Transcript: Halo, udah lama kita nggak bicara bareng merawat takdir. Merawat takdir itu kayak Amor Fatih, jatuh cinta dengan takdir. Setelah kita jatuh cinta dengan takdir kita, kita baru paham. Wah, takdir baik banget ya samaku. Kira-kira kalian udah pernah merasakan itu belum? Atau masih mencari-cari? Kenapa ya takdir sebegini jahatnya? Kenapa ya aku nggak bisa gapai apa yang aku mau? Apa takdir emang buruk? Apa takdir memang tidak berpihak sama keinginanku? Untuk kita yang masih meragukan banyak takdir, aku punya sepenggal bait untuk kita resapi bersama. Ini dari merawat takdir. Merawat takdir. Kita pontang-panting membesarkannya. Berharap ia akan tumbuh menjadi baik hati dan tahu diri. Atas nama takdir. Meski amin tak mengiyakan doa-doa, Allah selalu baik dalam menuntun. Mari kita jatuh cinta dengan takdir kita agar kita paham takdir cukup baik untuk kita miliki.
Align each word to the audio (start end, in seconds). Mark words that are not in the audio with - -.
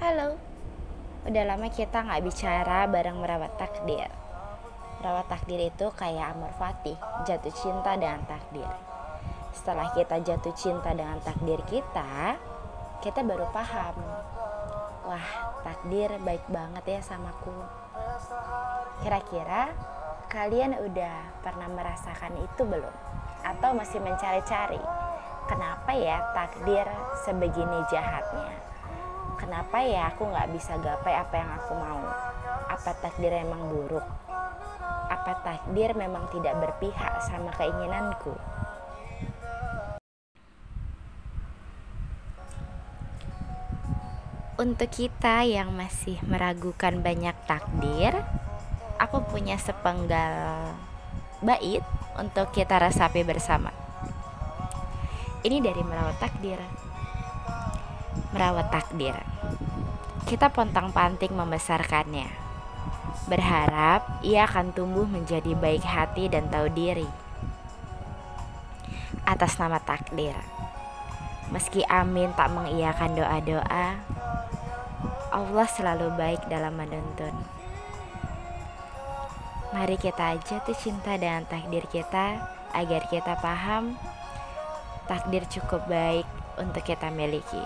Halo, 0.00 0.32
udah 1.28 1.44
lama 1.44 1.68
kita 1.68 2.00
nggak 2.00 2.24
bicara 2.24 2.88
bareng 2.88 3.20
merawat 3.20 3.52
takdir. 3.60 4.08
Merawat 4.96 5.28
takdir 5.28 5.68
itu 5.68 5.92
kayak 5.92 6.32
Amor 6.32 6.56
Fatih, 6.56 6.96
jatuh 7.28 7.52
cinta 7.52 8.00
dengan 8.00 8.24
takdir. 8.24 8.64
Setelah 9.52 9.92
kita 9.92 10.24
jatuh 10.24 10.56
cinta 10.56 10.96
dengan 10.96 11.20
takdir 11.20 11.60
kita, 11.68 12.32
kita 13.04 13.20
baru 13.20 13.44
paham. 13.52 13.92
Wah, 15.04 15.28
takdir 15.68 16.16
baik 16.24 16.48
banget 16.48 16.96
ya 16.96 17.00
samaku. 17.04 17.52
Kira-kira 19.04 19.68
kalian 20.32 20.80
udah 20.80 21.44
pernah 21.44 21.68
merasakan 21.68 22.40
itu 22.40 22.64
belum? 22.64 22.96
Atau 23.44 23.76
masih 23.76 24.00
mencari-cari? 24.00 24.80
Kenapa 25.44 25.92
ya 25.92 26.24
takdir 26.32 26.88
sebegini 27.20 27.84
jahatnya? 27.92 28.70
Kenapa 29.40 29.80
ya 29.80 30.12
aku 30.12 30.28
nggak 30.28 30.52
bisa 30.52 30.76
gapai 30.84 31.16
apa 31.16 31.34
yang 31.40 31.50
aku 31.56 31.72
mau? 31.72 32.04
Apa 32.68 32.92
takdir 33.00 33.32
emang 33.32 33.72
buruk? 33.72 34.04
Apa 35.08 35.40
takdir 35.40 35.96
memang 35.96 36.28
tidak 36.28 36.60
berpihak 36.60 37.24
sama 37.24 37.48
keinginanku? 37.56 38.36
Untuk 44.60 44.92
kita 44.92 45.48
yang 45.48 45.72
masih 45.72 46.20
meragukan 46.28 47.00
banyak 47.00 47.32
takdir, 47.48 48.12
aku 49.00 49.24
punya 49.24 49.56
sepenggal 49.56 50.76
bait 51.40 51.80
untuk 52.20 52.52
kita 52.52 52.76
resapi 52.76 53.24
bersama. 53.24 53.72
Ini 55.40 55.64
dari 55.64 55.80
merawat 55.80 56.20
takdir. 56.20 56.60
Merawat 58.30 58.70
takdir. 58.70 59.14
Kita 60.24 60.54
pontang-panting 60.54 61.34
membesarkannya. 61.34 62.30
Berharap 63.26 64.22
ia 64.22 64.46
akan 64.46 64.70
tumbuh 64.70 65.02
menjadi 65.02 65.50
baik 65.58 65.82
hati 65.82 66.30
dan 66.30 66.46
tahu 66.46 66.70
diri. 66.70 67.10
Atas 69.26 69.58
nama 69.58 69.82
takdir. 69.82 70.38
Meski 71.50 71.82
amin 71.90 72.30
tak 72.38 72.54
mengiyakan 72.54 73.18
doa-doa, 73.18 73.98
Allah 75.34 75.66
selalu 75.66 76.14
baik 76.14 76.46
dalam 76.46 76.78
menuntun. 76.78 77.34
Mari 79.74 79.98
kita 79.98 80.38
jatuh 80.42 80.74
cinta 80.78 81.18
dengan 81.18 81.42
takdir 81.46 81.86
kita 81.90 82.42
agar 82.70 83.06
kita 83.10 83.38
paham 83.42 83.98
takdir 85.10 85.42
cukup 85.50 85.86
baik 85.90 86.26
untuk 86.58 86.86
kita 86.86 87.10
miliki. 87.10 87.62